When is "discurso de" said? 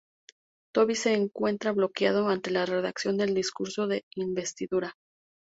3.35-4.03